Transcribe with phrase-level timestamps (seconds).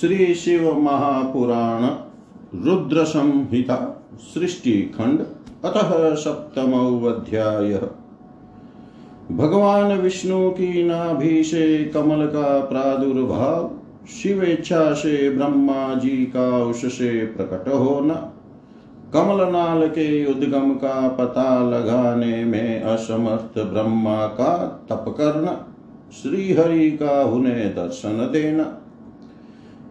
[0.00, 1.84] श्री शिव महापुराण
[2.64, 3.76] रुद्र संहिता
[4.34, 5.20] सृष्टि खंड
[5.64, 6.72] अतः सप्तम
[7.08, 7.72] अध्याय
[9.32, 13.70] भगवान विष्णु की नाभि से कमल का प्रादुर्भाव,
[14.12, 18.14] शिवेच्छा से ब्रह्मा जी का उससे प्रकट होना,
[19.12, 24.56] कमल नाल के उद्गम का पता लगाने में असमर्थ ब्रह्मा का
[24.90, 25.60] तप करना
[26.22, 28.72] श्री हरि का उन्हें दर्शन देना।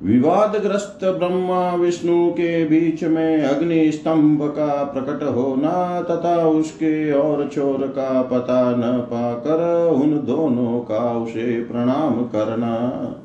[0.03, 7.87] विवादग्रस्त ब्रह्मा विष्णु के बीच में अग्नि स्तंभ का प्रकट होना तथा उसके और चोर
[7.87, 13.15] का पता न पाकर उन दोनों का उसे प्रणाम करना।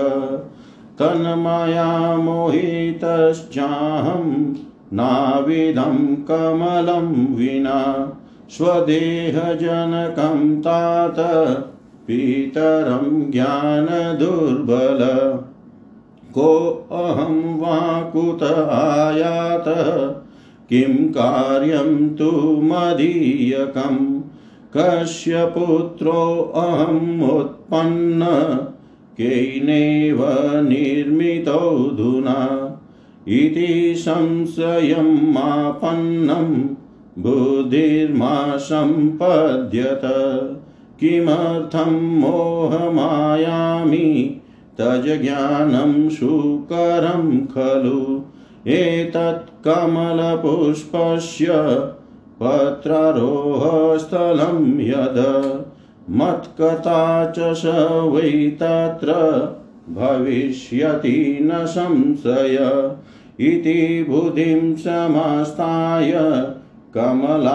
[0.98, 4.54] तन्मया मोहितश्चाहं
[4.92, 8.12] नाविदं कमलं विना
[8.50, 11.14] स्वदेहजनकं तात
[12.06, 15.00] पितरं ज्ञानदुर्बल।
[16.34, 20.19] कोऽहं वा कुत आयातः
[20.70, 24.20] किं कार्यं तु मदीयकं?
[24.76, 28.26] कस्य पुत्रोऽहम् उत्पन्न,
[29.20, 30.24] केनैव
[30.68, 32.66] निर्मितोऽधुना
[33.28, 36.76] इति संशयमापन्नं
[37.22, 40.00] बुद्धिर्मा सम्पद्यत
[41.00, 44.40] किमर्थं मोहमायामि?
[44.80, 48.20] तज्ज्ञानं सुकरं खलु?
[48.66, 51.52] एतत् कमलपुष्पस्य
[52.42, 53.20] पत्रारोहस्थलं
[54.80, 55.18] यद
[56.18, 57.02] मत्कथा
[57.36, 57.72] च स
[58.12, 59.14] वै तत्र
[59.96, 61.12] भविष्यति
[61.42, 62.58] न संशय
[63.48, 66.12] इति बुद्धिं समास्ताय
[66.96, 67.48] कमलादवरोहयम्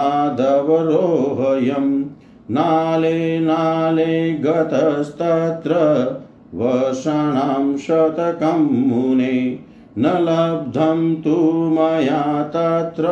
[2.51, 5.73] नाले नाले गतस्तत्र
[6.55, 9.37] वषाणां शतकं मुने
[9.97, 13.05] न लब्धं तु मया तत्र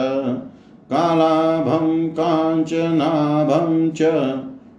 [0.90, 4.32] कालाभं काञ्चनाभं च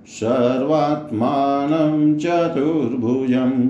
[0.08, 3.68] सर्वात्मानं चतुर्भुजम्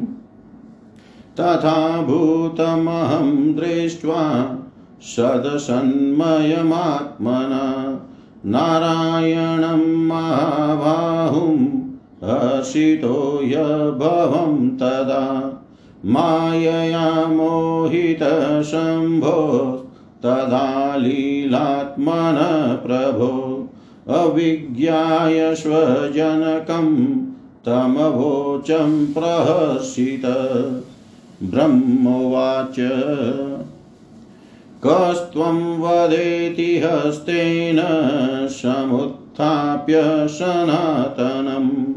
[1.39, 4.57] तथा भूतमहं दृष्ट्वा
[5.01, 7.99] सदसन्मयमात्मना।
[8.45, 11.84] नारायणं महाबाहुं
[12.25, 15.51] हर्षितो यभवं तदा
[16.05, 18.21] मायया मोहितशम्भो
[20.23, 22.35] तदा लीलात्मन
[22.85, 23.69] प्रभो।
[24.07, 27.15] अविज्ञाय स्वजनकं
[27.65, 30.25] तमवोचं प्रहर्षित।
[31.43, 32.75] ब्रह्मोवाच।
[34.85, 37.81] कस्त्वं वदेति हस्तेन
[38.49, 41.94] समुत्थाप्य सनातनं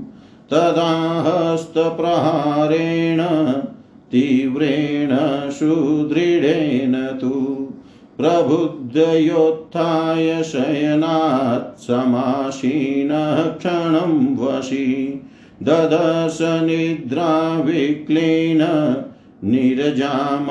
[0.52, 0.90] तदा
[1.26, 3.22] हस्तप्रहारेण
[4.12, 5.16] तीव्रेण
[5.50, 7.30] सुदृढेन तु
[8.18, 14.86] प्रबुद्धयोत्थाय शयनात् समासीनः क्षणं वशी
[15.62, 18.62] ददश निद्राविक्लीन
[19.44, 20.48] निरजामललोचन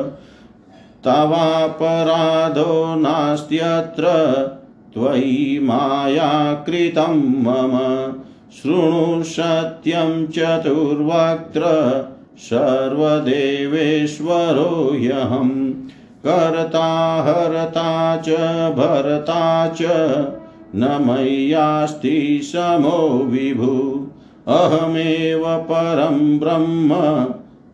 [1.03, 4.03] तवापराधो नास्त्यत्र
[4.93, 7.77] त्वयि मायाकृतं मम।
[8.51, 11.63] शृणु सत्यं चतुर्वक्त्र
[12.37, 15.70] सर्वदेवेश्वरो ह्यहम्
[16.27, 18.29] कर्ता हरता च,
[18.77, 19.81] भरता च,
[20.75, 24.07] न मय्यास्ति समो विभु।
[24.47, 26.93] अहमेव परं ब्रह्म,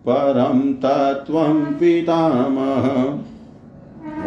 [0.10, 3.20] परं तत्त्वं पितामह।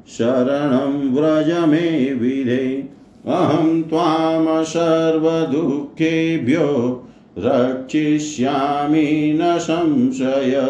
[0.08, 2.88] शरणं व्रज मे विधे।
[3.26, 7.02] अहं त्वां सर्वदुःखेभ्यो,
[7.38, 10.62] रक्षिष्यामि न संशय।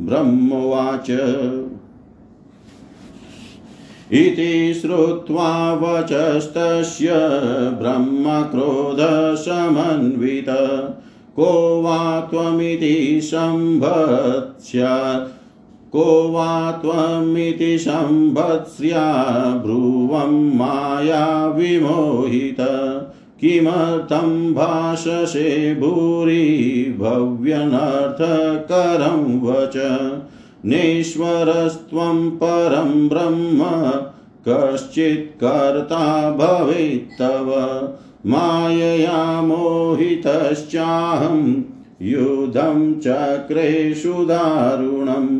[0.00, 1.10] ब्रह्मवाच।
[4.12, 7.10] इति श्रुत्वा वचस्तस्य
[7.80, 10.48] ब्रह्मक्रोधसमन्वित।
[11.36, 15.28] को वा त्वमिति सम्भत्स्या
[15.92, 22.56] को वा त्वमिति सम्भत्स्या ब्रुवं माया विमोहित।
[23.40, 30.10] किमर्थं भाषसे भूरि भव्यनर्थकरं वच।
[30.64, 33.92] नेश्वरस्त्वं परं ब्रह्म,
[34.48, 37.52] कश्चित् कर्ता भवेत्तव।
[38.26, 41.62] मायया मोहितश्चाहं
[42.02, 45.38] युधं चक्रेषु दारुणं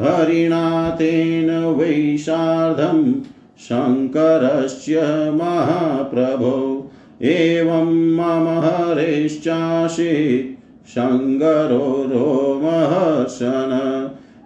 [0.00, 3.14] हरिणा तेन वै सार्धं
[3.68, 5.00] शङ्करस्य
[5.34, 6.90] महाप्रभो।
[7.22, 10.56] एवं मम हरेश्चासीत्
[10.88, 13.80] सङ्गरो रोमहर्षण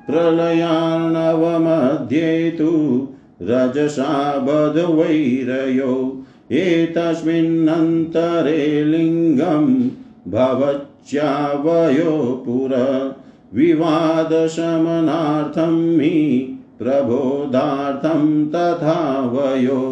[0.07, 3.09] प्रलयार्णवमध्ये तु
[3.43, 6.20] रजसा बधवैरयो
[6.59, 9.67] एतस्मिन्नन्तरे लिङ्गं
[10.31, 12.15] भवच्यावयो
[12.47, 12.73] पुर
[13.55, 14.49] विवादशमनार्थं
[16.01, 16.17] हि
[16.79, 18.97] प्रबोधार्थं तथा
[19.33, 19.83] वयो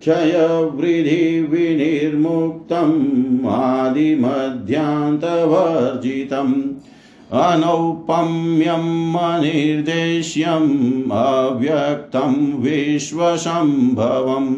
[0.04, 3.00] क्षयवृद्धिविनिर्मुक्तम्
[3.56, 6.56] आदिमध्यान्तवर्जितम्
[7.34, 14.56] अनौपम्यम् अनिर्देश्यम् अव्यक्तं विश्वसम्भवम्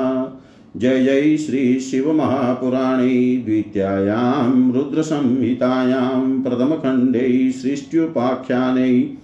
[0.77, 9.19] जय जय श्रीशिवमहापुराणे द्वितीयायां रुद्रसंहितायां प्रथमखण्डे सृष्ट्युपाख्याने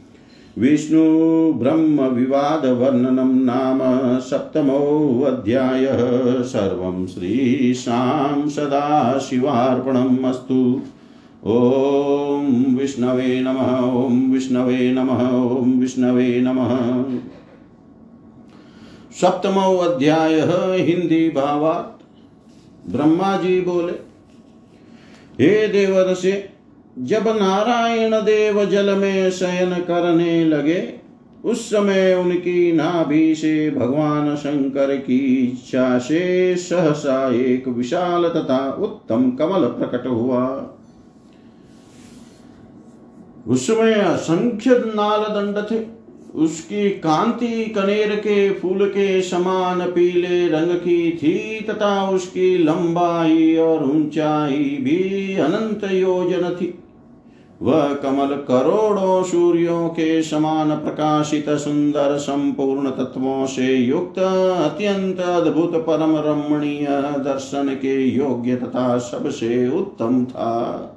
[0.58, 3.80] विष्णुब्रह्मविवादवर्णनं नाम
[4.20, 5.98] सप्तमोऽध्यायः।
[6.42, 10.80] सर्वं श्रीशां सदाशिवार्पणम् अस्तु।
[11.46, 16.78] ॐ विष्णवे नमः, ॐ विष्णवे नमः, ॐ विष्णवे नमः।
[19.12, 20.40] सप्तमो अध्याय
[20.80, 22.02] हिंदी भावार्थ
[22.92, 23.92] ब्रह्मा जी बोले,
[25.40, 26.53] हे देवर से
[26.98, 30.94] जब नारायण देव जल में शयन करने लगे,
[31.44, 39.30] उस समय उनकी नाभि से भगवान शंकर की इच्छा से सहसा एक विशाल तथा उत्तम
[39.30, 40.70] कमल प्रकट हुआ।
[43.48, 46.04] उसमें असंख्य नाल दंड थे।
[46.34, 53.84] उसकी कांति कनेर के फूल के समान पीले रंग की थी तथा उसकी लंबाई और
[53.84, 56.78] ऊंचाई भी अनंत योजन थी।
[57.64, 66.16] वह कमल करोड़ों सूर्यों के समान प्रकाशित सुंदर संपूर्ण तत्वों से युक्त, अत्यंत अद्भुत परम
[66.16, 66.86] रमणीय
[67.18, 70.90] दर्शन के योग्य तथा सबसे उत्तम था।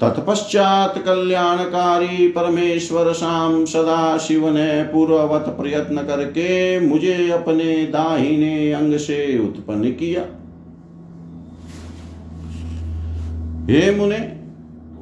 [0.00, 9.38] तत्पश्चात कल्याणकारी परमेश्वर शाम सदा शिव ने पूर्ववत प्रयत्न करके मुझे अपने दाहिने अंग से
[9.38, 10.22] उत्पन्न किया।
[13.72, 14.35] हे मुने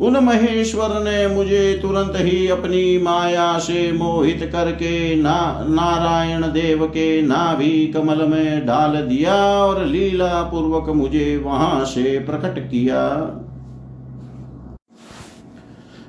[0.01, 7.23] उन महेश्वर ने मुझे तुरंत ही अपनी माया से मोहित करके ना, नारायण देव के
[7.23, 13.05] नाभि कमल में डाल दिया और लीला पूर्वक मुझे वहाँ से प्रकट किया।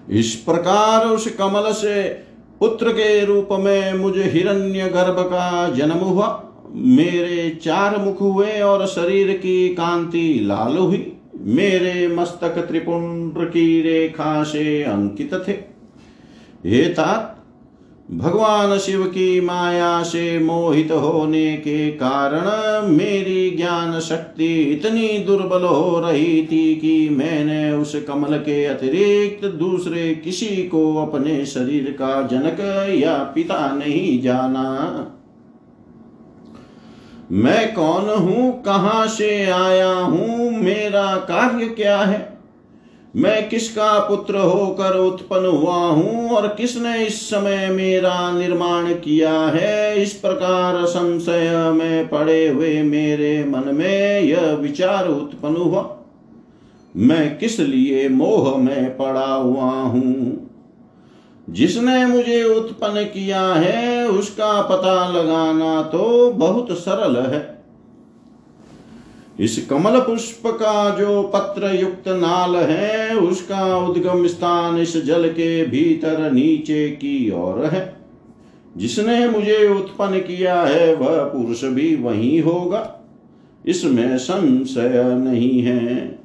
[0.10, 2.04] इस प्रकार उस कमल से
[2.60, 6.43] पुत्र के रूप में मुझे हिरण्य गर्भ का जन्म हुआ।
[6.76, 11.14] मेरे चार मुख हुए और शरीर की कांति लाल हुई।
[11.45, 15.51] मेरे मस्तक त्रिपुंड की रेखा से अंकित थे।
[16.65, 17.31] हे तात,
[18.12, 25.99] भगवान शिव की माया से मोहित होने के कारण मेरी ज्ञान शक्ति इतनी दुर्बल हो
[25.99, 32.60] रही थी कि मैंने उस कमल के अतिरिक्त दूसरे किसी को अपने शरीर का जनक
[32.95, 35.14] या पिता नहीं जाना।
[37.32, 38.64] मैं कौन हूँ?
[38.64, 40.52] कहाँ से आया हूँ?
[40.52, 42.38] मेरा कार्य क्या है?
[43.16, 50.02] मैं किसका पुत्र होकर उत्पन्न हुआ हूँ और किसने इस समय मेरा निर्माण किया है?
[50.02, 55.98] इस प्रकार संशय में पड़े हुए मेरे मन में यह विचार उत्पन्न हुआ।
[56.96, 60.50] मैं किस लिए मोह में पड़ा हुआ हूँ?
[61.49, 67.55] जिसने मुझे उत्पन्न किया है, उसका पता लगाना तो बहुत सरल है।
[69.39, 75.65] इस कमल पुष्प का जो पत्र युक्त नाल है, उसका उद्गम स्थान इस जल के
[75.65, 77.95] भीतर नीचे की ओर है।
[78.77, 83.01] जिसने मुझे उत्पन्न किया है, वह पुरुष भी वही होगा।
[83.65, 86.25] इसमें संशय नहीं है।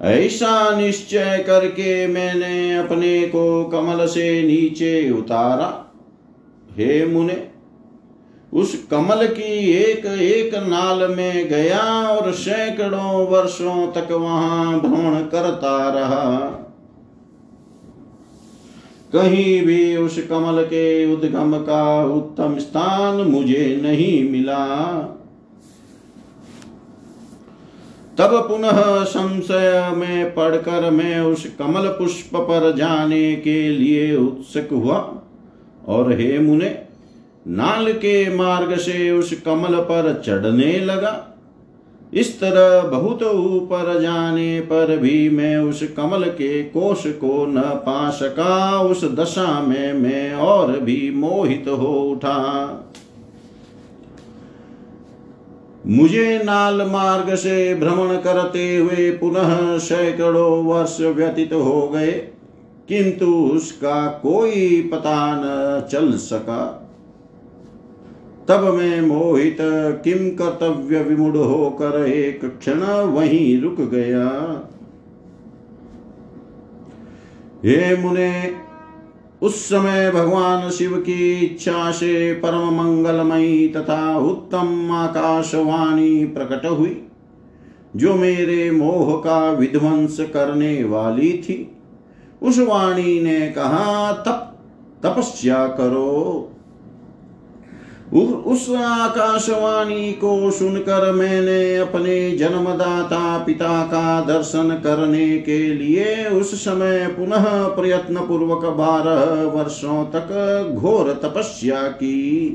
[0.00, 5.94] ऐसा निश्चय करके मैंने अपने को कमल से नीचे उतारा।
[6.76, 7.46] हे मुने,
[8.52, 15.90] उस कमल की एक एक नाल में गया और सैकड़ों वर्षों तक वहाँ भ्रमण करता
[15.90, 16.40] रहा।
[19.12, 24.66] कहीं भी उस कमल के उद्गम का उत्तम स्थान मुझे नहीं मिला।
[28.20, 35.22] तब पुनः संशय में पढ़कर मैं उस कमल पुष्प पर जाने के लिए उत्सुक हुआ।
[35.86, 36.78] और हे मुने,
[37.48, 41.26] नाल के मार्ग से उस कमल पर चढ़ने लगा।
[42.12, 48.10] इस तरह बहुत ऊपर जाने पर भी मैं उस कमल के कोष को न पा
[48.10, 52.89] सका। उस दशा में मैं और भी मोहित हो उठा।
[55.84, 62.10] मुझे नाल मार्ग से भ्रमण करते हुए पुनः सैकड़ों वर्ष व्यतीत हो गए,
[62.88, 66.62] किंतु उसका कोई पता न चल सका।
[68.48, 69.56] तब मैं मोहित
[70.04, 74.26] किम कर्तव्य विमुड होकर एक क्षण वहीं रुक गया।
[77.64, 78.30] हे मुने
[79.42, 87.06] उस समय भगवान शिव की इच्छा से परम मंगलमयी तथा उत्तम आकाशवाणी प्रकट हुई,
[87.96, 91.76] जो मेरे मोह का विध्वंस करने वाली थी।
[92.42, 94.58] उस वाणी ने कहा, तप,
[95.02, 96.49] तपस्या करो।
[98.12, 107.06] उस आकाशवाणी को सुनकर मैंने अपने जन्मदाता पिता का दर्शन करने के लिए उस समय
[107.06, 112.48] पुनः प्रयत्न पूर्वक बारह वर्षों तक घोर तपस्या की।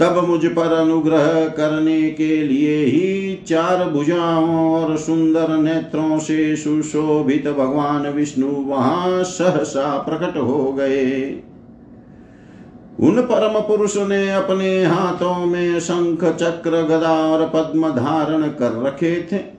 [0.00, 7.48] तब मुझ पर अनुग्रह करने के लिए ही चार भुजाओं और सुंदर नेत्रों से सुशोभित
[7.48, 11.20] भगवान विष्णु वहाँ सहसा प्रकट हो गए।
[13.00, 19.28] उन परम पुरुष ने अपने हाथों में शंख, चक्र, गदा और पद्म धारण कर रखे
[19.32, 19.56] थे।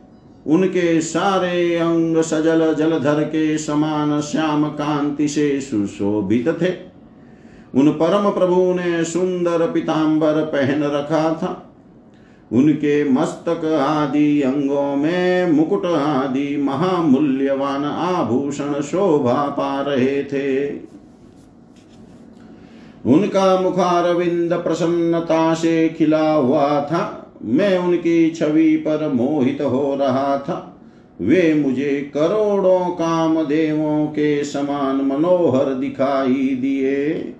[0.47, 6.87] उनके सारे अंग सजल जलधर के समान श्याम कांति से सुशोभित थे।
[7.79, 11.73] उन परम प्रभु ने सुंदर पिताम्बर पहन रखा था।
[12.53, 20.65] उनके मस्तक आदि अंगों में मुकुट आदि महामूल्यवान आभूषण शोभा पा रहे थे।
[23.07, 30.73] उनका मुखारविंद प्रसन्नता से खिला हुआ था। मैं उनकी छवि पर मोहित हो रहा था।
[31.21, 37.33] वे मुझे करोड़ों काम देवों के समान मनोहर दिखाई दिए।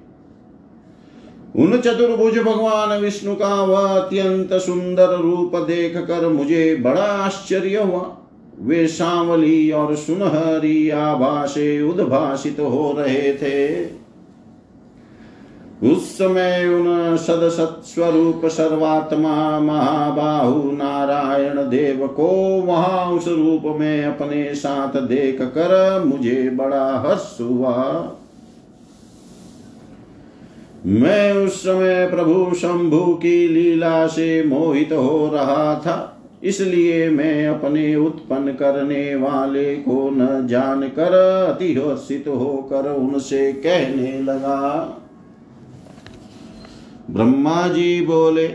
[1.56, 8.18] उन चतुर्भुज भगवान विष्णु का वह अत्यंत सुंदर रूप देख कर मुझे बड़ा आश्चर्य हुआ।
[8.60, 13.97] वे सांवली और सुनहरी आभा से उद्भाषित हो रहे थे।
[15.84, 22.28] उस समय उन सदसत स्वरूप सर्वात्मा महाबाहु नारायण देव को
[22.64, 27.76] वहाँ उस रूप में अपने साथ देख कर मुझे बड़ा हर्ष हुआ।
[30.86, 36.14] मैं उस समय प्रभु शंभु की लीला से मोहित हो रहा था,
[36.44, 41.14] इसलिए मैं अपने उत्पन्न करने वाले को न जान कर
[41.46, 45.04] अति हर्षित होकर उनसे कहने लगा।
[47.10, 48.50] ब्रह्मा जी बोले,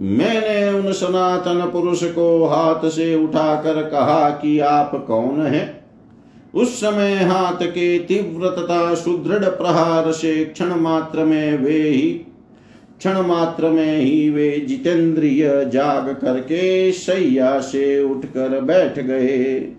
[0.00, 5.78] मैंने उन सनातन पुरुष को हाथ से उठाकर कहा कि आप कौन हैं?
[6.54, 12.10] उस समय हाथ के तीव्र तथा सुदृढ़ प्रहार से क्षण मात्र में वे ही,
[12.98, 19.72] क्षण मात्र में ही वे जितेंद्रिय जाग करके सैया से उठकर बैठ गए।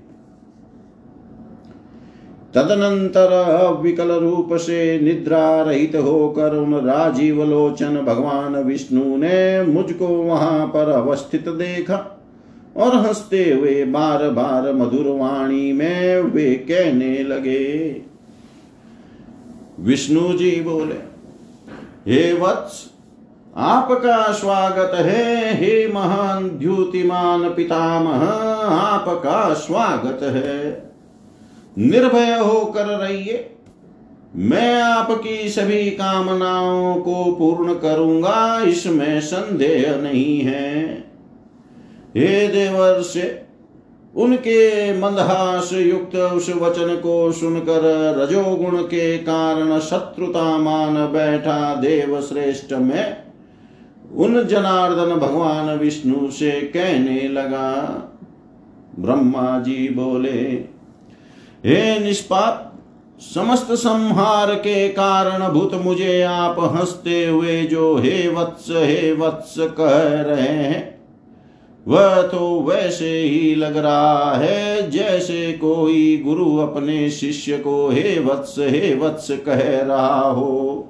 [2.56, 3.32] तदनंतर
[3.82, 10.90] विकल रूप से निद्रा रहित होकर उन राजीव लोचन भगवान विष्णु ने मुझको वहाँ पर
[10.90, 12.26] अवस्थित देखा
[12.78, 18.02] और हँसते हुए बार बार मधुर वाणी में वे कहने लगे।
[19.80, 21.10] विष्णु जी बोले,
[22.12, 22.86] हे वत्स,
[23.56, 28.26] आपका स्वागत है। हे महान द्युतिमान पितामह,
[28.76, 30.89] आपका स्वागत है।
[31.78, 33.50] निर्भय होकर रहिए।
[34.36, 40.88] मैं आपकी सभी कामनाओं को पूर्ण करूँगा, इसमें संदेह नहीं है।
[42.18, 43.16] हे देवर्ष,
[44.14, 47.84] उनके मंदहास युक्त उस वचन को सुनकर
[48.18, 53.18] रजोगुण के कारण शत्रुता मान बैठा देव श्रेष्ठ में,
[54.16, 57.72] उन जनार्दन भगवान विष्णु से कहने लगा,
[59.00, 60.44] ब्रह्मा जी बोले
[61.66, 62.66] हे निष्पाप,
[63.20, 70.22] समस्त संहार के कारण भूत मुझे आप हँसते हुए जो हे वत्स हे वत्स कह
[70.22, 71.00] रहे हैं,
[71.88, 78.56] वह तो वैसे ही लग रहा है जैसे कोई गुरु अपने शिष्य को हे वत्स
[78.60, 80.88] हे वत्स कह रहा हो।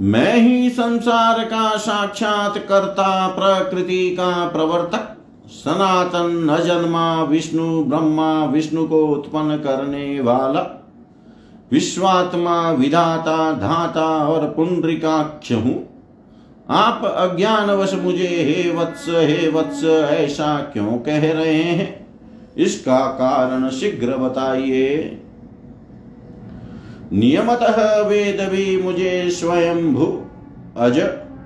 [0.00, 5.15] मैं ही संसार का साक्षात करता प्रकृति का प्रवर्तक
[5.48, 10.84] सनातन अजन्मा विष्णु, ब्रह्मा विष्णु को उत्पन्न करने वाला,
[11.72, 15.88] विश्वात्मा, विधाता, धाता और पुंड्रिकाक्ष हूँ।
[16.70, 22.06] आप अज्ञानवश मुझे, हे वत्स हे वत्स, ऐसा क्यों कह रहे हैं?
[22.56, 25.20] इसका कारण शीघ्र बताइए।
[27.12, 30.20] नियमतः वेद भी मुझे स्वयं भू
[30.76, 31.00] अज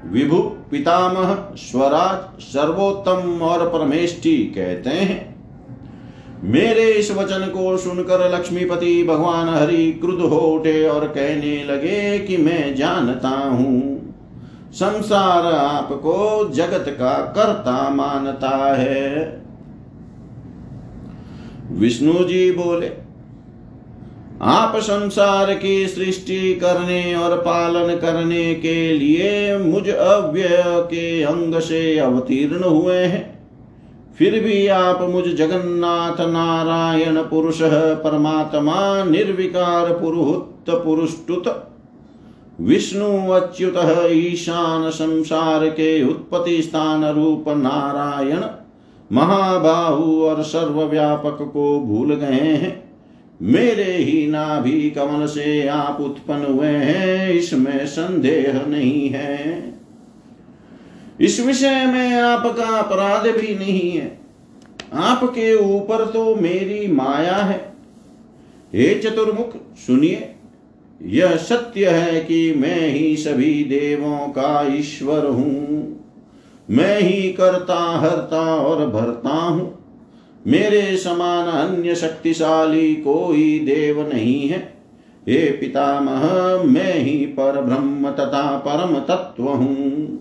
[0.06, 5.30] विभु पितामह, स्वराज, सर्वोत्तम और परमेष्टि कहते हैं।
[6.42, 12.36] मेरे इस वचन को सुनकर लक्ष्मीपति भगवान हरि क्रुद्ध हो उठे और कहने लगे कि
[12.36, 14.00] मैं जानता हूँ।
[14.72, 19.42] संसार आपको जगत का कर्ता मानता है।
[21.70, 22.99] विष्णु जी बोले
[24.42, 31.98] आप संसार की सृष्टि करने और पालन करने के लिए मुझ अव्यय के अंग से
[31.98, 33.48] अवतीर्ण हुए हैं।
[34.18, 41.68] फिर भी आप मुझ जगन्नाथ नारायण पुरुष परमात्मा निर्विकार पुरुहुत पुरुष्टुत
[42.60, 43.74] विष्णु अच्युत
[44.10, 48.44] ईशान संसार के उत्पत्ति स्थान रूप नारायण।
[49.12, 52.89] महाबाहु और सर्वव्यापक को भूल गए हैं।
[53.42, 59.74] मेरे ही नाभि कमल से आप उत्पन्न हुए हैं, इसमें संदेह नहीं है।
[61.20, 64.20] इस विषय में आपका अपराध भी नहीं है।
[64.92, 67.72] आपके ऊपर तो मेरी माया है।
[68.74, 70.34] हे चतुर्मुख, सुनिए,
[71.02, 76.00] यह सत्य है कि मैं ही सभी देवों का ईश्वर हूँ।
[76.70, 79.79] मैं ही करता, हरता और भरता हूँ।
[80.46, 84.58] मेरे समान अन्य शक्तिशाली कोई देव नहीं है।
[85.28, 86.22] हे पितामह,
[86.64, 90.20] मैं ही पर ब्रह्म तथा परम तत्व हूँ।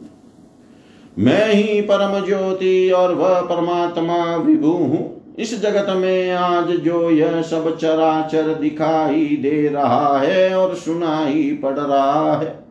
[1.18, 7.42] मैं ही परम ज्योति और वह परमात्मा विभु हूँ। इस जगत में आज जो यह
[7.42, 12.69] सब चराचर दिखाई दे रहा है और सुनाई पड़ रहा है।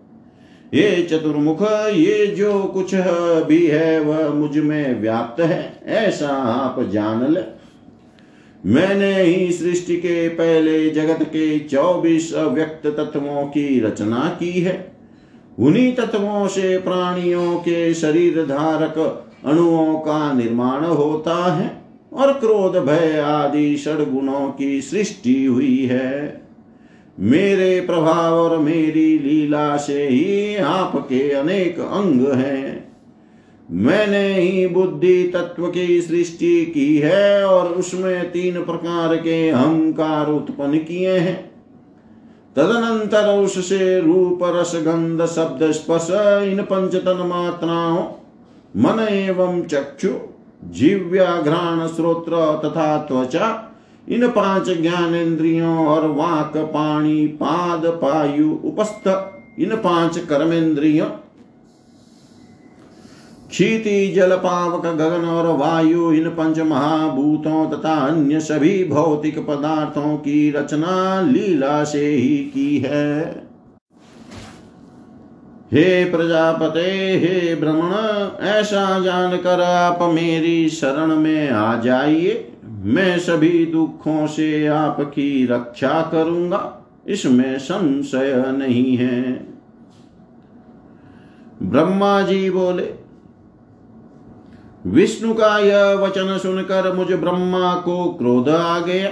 [0.74, 2.94] ये चतुर्मुख, ये जो कुछ
[3.46, 7.40] भी है, वह मुझमें व्याप्त है। ऐसा आप जान ले।
[8.66, 14.92] मैंने ही सृष्टि के पहले जगत के चौबीस अव्यक्त तत्वों की रचना की है।
[15.59, 23.18] उन्हीं तत्वों से प्राणियों के शरीर धारक अणुओं का निर्माण होता है और क्रोध, भय
[23.18, 26.47] आदि षड गुणों की सृष्टि हुई है।
[27.20, 32.92] मेरे प्रभाव और मेरी लीला से ही आपके अनेक अंग हैं।
[33.70, 40.78] मैंने ही बुद्धि तत्व की सृष्टि की है और उसमें तीन प्रकार के अहंकार उत्पन्न
[40.78, 41.50] किए हैं।
[42.57, 46.09] तदनंतर उससे रूप, रस, गंध, शब्द, स्पर्श,
[46.48, 48.04] इन पंच तन मात्राओं,
[48.76, 50.09] मन एवं चक्षु
[50.64, 52.33] जीव्या घ्राण श्रोत्र
[52.64, 53.67] तथा त्वचा
[54.09, 59.09] इन पाँच ज्ञान इंद्रियों और वाक, पाणी, पाद, पायु उपस्थ
[59.59, 61.07] इन पाँच कर्मेंद्रियों
[63.51, 70.51] क्षीति, जल, पावक, गगन और वायु इन पंच महाभूतों तथा अन्य सभी भौतिक पदार्थों की
[70.51, 73.29] रचना लीला से ही की है।
[75.73, 76.81] हे प्रजापते,
[77.18, 82.47] हे भ्रमण ऐसा जानकर आप मेरी शरण में आ जाइए।
[82.78, 89.48] मैं सभी दुखों से आपकी रक्षा करूँगा। इसमें संशय नहीं है।
[91.62, 92.94] ब्रह्मा जी बोले,
[94.86, 99.10] विष्णु का यह वचन सुनकर मुझ ब्रह्मा को क्रोध आ गया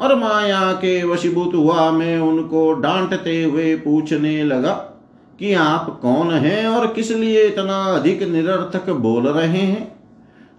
[0.00, 4.72] और माया के वशीभूत हुआ मैं उनको डांटते हुए पूछने लगा
[5.38, 9.93] कि आप कौन हैं और किस लिए इतना अधिक निरर्थक बोल रहे हैं?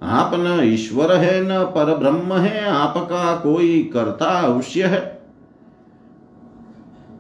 [0.04, 5.22] आप न ईश्वर है, न पर ब्रह्म है, आपका कोई कर्ता अवश्य है।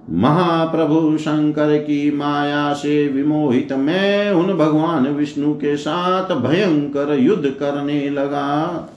[0.09, 8.09] महाप्रभु शंकर की माया से विमोहित मैं उन भगवान विष्णु के साथ भयंकर युद्ध करने
[8.09, 8.89] लगा।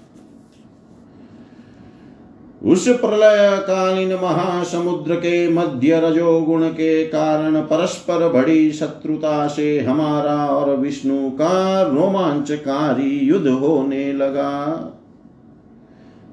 [2.63, 10.77] उस प्रलय कालीन महासमुद्र के मध्य रजोगुण के कारण परस्पर बड़ी शत्रुता से हमारा और
[10.77, 14.95] विष्णु का रोमांचकारी युद्ध होने लगा।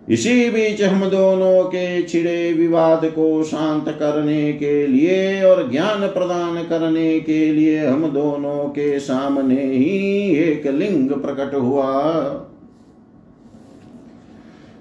[0.09, 6.63] इसी बीच हम दोनों के छिड़े विवाद को शांत करने के लिए और ज्ञान प्रदान
[6.63, 11.91] करने के लिए हम दोनों के सामने ही एक लिंग प्रकट हुआ।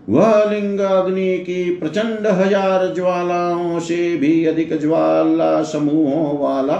[0.08, 6.76] वह लिंग अग्नि की प्रचंड हज़ार ज्वालाओं से भी अधिक ज्वाला समूहों वाला,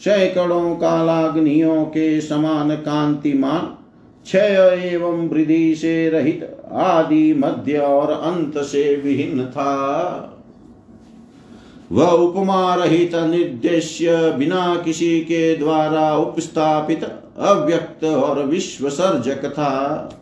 [0.00, 3.60] सैकड़ों कालाग्नियों के समान कांतिमान,
[4.24, 10.28] क्षय एवं वृद्धि से रहित आदि मध्य और अंत से विहीन था।
[11.92, 17.04] वह उपमा रहित निर्देश्य बिना किसी के द्वारा उपस्थापित,
[17.38, 20.18] अव्यक्त और विश्वसर्जक था।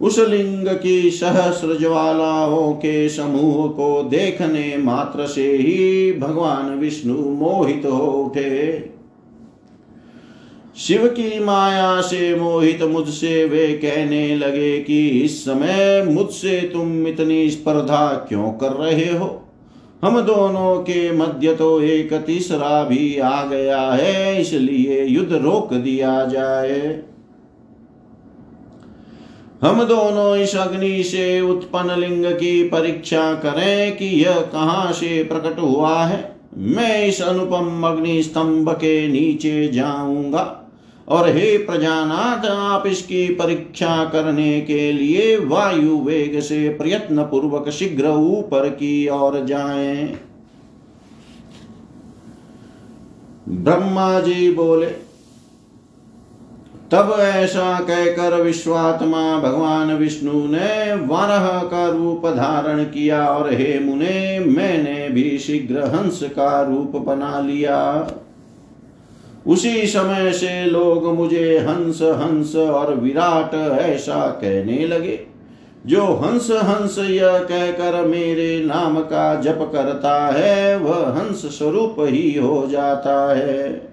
[0.00, 7.82] उस लिंग की सहस्र ज्वालाओं के समूह को देखने मात्र से ही भगवान विष्णु मोहित
[7.84, 8.90] हो उठे।
[10.76, 17.50] शिव की माया से मोहित मुझसे वे कहने लगे कि इस समय मुझसे तुम इतनी
[17.50, 19.38] स्पर्धा क्यों कर रहे हो?
[20.02, 26.24] हम दोनों के मध्य तो एक तीसरा भी आ गया है, इसलिए युद्ध रोक दिया
[26.24, 27.02] जाए।
[29.62, 35.58] हम दोनों इस अग्नि से उत्पन्न लिंग की परीक्षा करें कि यह कहाँ से प्रकट
[35.58, 36.18] हुआ है
[36.54, 40.42] मैं इस अनुपम अग्नि स्तंभ के नीचे जाऊँगा
[41.08, 48.08] और हे प्रजानाथ, आप इसकी परीक्षा करने के लिए वायु वेग से प्रयत्न पूर्वक शीघ्र
[48.08, 50.06] ऊपर की ओर जाएँ।
[53.48, 54.90] ब्रह्मा जी बोले
[56.92, 64.38] तब ऐसा कहकर विश्वात्मा भगवान विष्णु ने वारह का रूप धारण किया और हे मुने,
[64.38, 67.78] मैंने भी शीघ्र हंस का रूप बना लिया।
[69.46, 75.18] उसी समय से लोग मुझे हंस हंस और विराट ऐसा कहने लगे,
[75.86, 82.38] जो हंस हंस यह कहकर मेरे नाम का जप करता है, वह हंस स्वरूप ही
[82.38, 83.91] हो जाता है।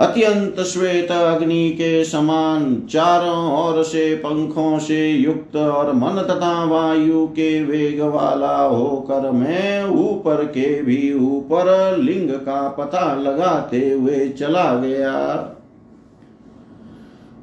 [0.00, 7.26] अत्यंत श्वेत अग्नि के समान चारों ओर से, पंखों से युक्त और मन तथा वायु
[7.26, 14.74] के वेग वाला होकर मैं ऊपर के भी ऊपर लिंग का पता लगाते हुए चला
[14.74, 15.52] गया।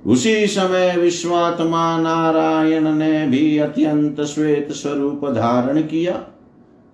[0.05, 6.21] उसी समय विश्वात्मा नारायण ने भी अत्यंत श्वेत स्वरूप धारण किया।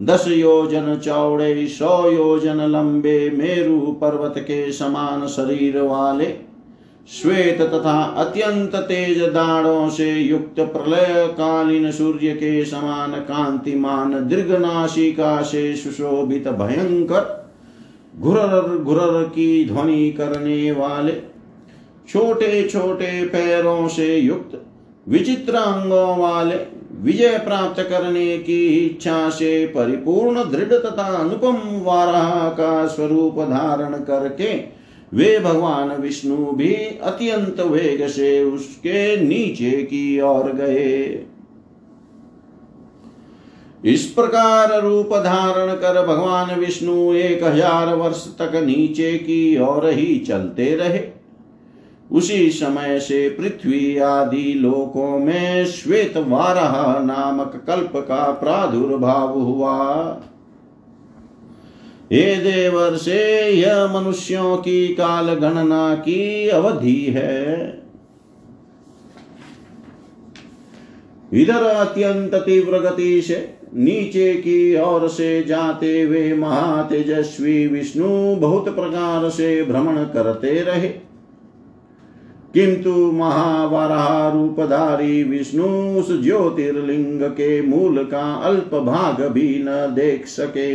[0.01, 6.25] दस योजन चौड़े, सौ योजन लंबे, मेरु पर्वत के समान शरीर वाले,
[7.09, 15.41] श्वेत तथा अत्यंत तेज दाढ़ों से युक्त प्रलय कालीन सूर्य के समान कांतिमान दीर्घ नाशिका
[15.41, 17.39] से सुशोभित भयंकर,
[18.19, 21.13] घुरर घुरर की ध्वनि करने वाले
[22.09, 24.61] छोटे छोटे पैरों से युक्त
[25.07, 32.85] विचित्र अंगों वाले विजय प्राप्त करने की इच्छा से परिपूर्ण दृढ़ तथा अनुपम वाराह का
[32.87, 34.53] स्वरूप धारण करके
[35.11, 36.73] वे भगवान विष्णु भी
[37.03, 41.25] अत्यंत वेग से उसके नीचे की ओर गए।
[43.83, 50.17] इस प्रकार रूप धारण कर भगवान विष्णु एक हज़ार वर्ष तक नीचे की ओर ही
[50.19, 50.99] चलते रहे।
[52.11, 59.77] उसी समय से पृथ्वी आदि लोकों में श्वेत वारह नामक कल्प का प्रादुर्भाव हुआ।
[62.11, 67.69] हे देवर से यह मनुष्यों की काल गणना की अवधि है।
[71.33, 79.29] इधर अत्यंत तीव्र गति से नीचे की ओर से जाते हुए महातेजस्वी विष्णु बहुत प्रकार
[79.29, 81.08] से भ्रमण करते रहे।
[82.53, 85.67] किंतु महावराह रूपधारी विष्णु
[85.99, 90.69] उस ज्योतिर्लिंग के मूल का अल्प भाग भी न देख सके।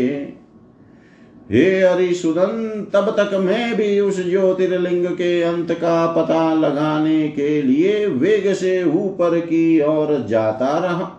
[1.51, 8.07] हे हरिशुदन तब तक मैं भी उस ज्योतिर्लिंग के अंत का पता लगाने के लिए
[8.07, 11.11] वेग से ऊपर की ओर जाता रहा।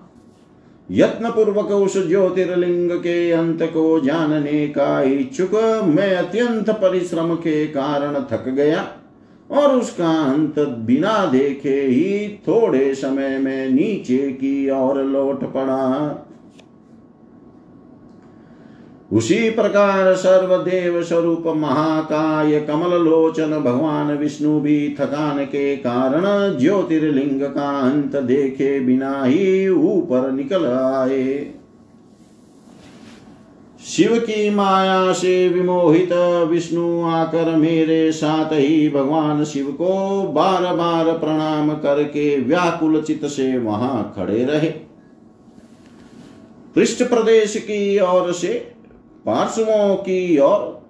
[0.91, 5.55] यत्न पूर्वक उस ज्योतिर्लिंग के अंत को जानने का इच्छुक
[5.87, 8.87] मैं अत्यंत परिश्रम के कारण थक गया।
[9.51, 16.21] और उसका अंत बिना देखे ही थोड़े समय में नीचे की ओर लौट पड़ा।
[19.13, 26.23] उसी प्रकार सर्वदेव स्वरूप महाकाय कमल लोचन भगवान विष्णु भी थकान के कारण
[26.57, 31.53] ज्योतिर्लिंग का अंत देखे बिना ही ऊपर निकल आए।
[33.85, 36.13] शिव की माया से विमोहित
[36.49, 43.57] विष्णु आकर मेरे साथ ही भगवान शिव को बार बार प्रणाम करके व्याकुल चित से
[43.57, 44.69] वहाँ खड़े रहे।
[46.75, 48.53] पृष्ठ प्रदेश की ओर से
[49.25, 50.83] पार्श्वों की ओर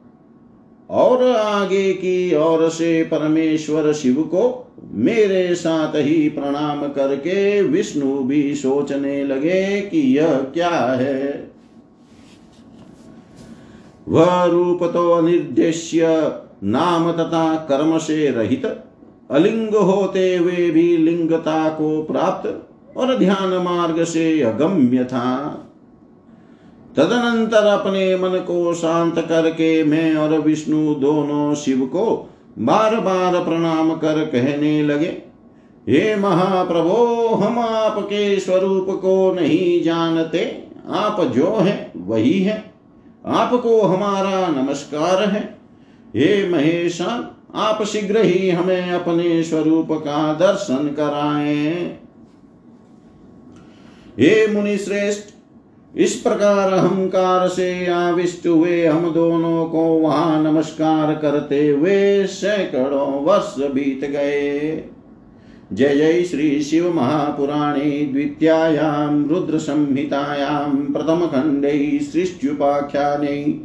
[0.89, 8.55] और आगे की ओर से परमेश्वर शिव को मेरे साथ ही प्रणाम करके विष्णु भी
[8.55, 11.54] सोचने लगे कि यह क्या है।
[14.07, 16.07] वह रूप तो अनिर्देश्य
[16.63, 18.65] नाम तथा कर्म से रहित।
[19.31, 25.61] अलिंग होते हुए भी लिंगता को प्राप्त और ध्यान मार्ग से अगम्य था।
[26.97, 33.93] तदनंतर अपने मन को शांत करके मैं और विष्णु दोनों शिव को बार बार प्रणाम
[33.93, 35.17] कर कहने लगे,
[35.89, 40.45] हे महाप्रभो, हम आपके स्वरूप को नहीं जानते।
[40.89, 42.74] आप जो है, वही है।
[43.25, 45.57] आपको हमारा नमस्कार है।
[46.15, 47.05] हे महेशा,
[47.55, 51.99] आप शीघ्र ही हमें अपने स्वरूप का दर्शन कराएँ।
[54.19, 55.33] हे मुनि श्रेष्ठ
[55.97, 63.55] इस प्रकार अहंकार से आविष्ट हुए हम दोनों को वहाँ नमस्कार करते हुए सैकड़ों वर्ष
[63.59, 64.89] बीत गए।
[65.73, 73.61] जय जय श्री शिव महापुराणे द्वितीयायां रुद्रसंहितायां प्रथमखण्डे सृष्ट्युपाख्याने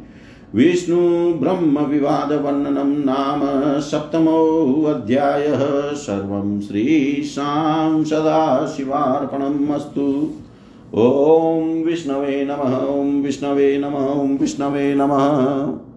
[0.55, 3.41] विष्णु ब्रह्म विवादवर्णनं नाम
[3.81, 5.61] सप्तमोऽध्यायः
[5.95, 10.31] सर्वं श्रीशां सदाशिवार्पणम् अस्तु।
[10.95, 15.90] ॐ विष्णवे नमः, ॐ विष्णवे नमः, ॐ विष्णवे नमः।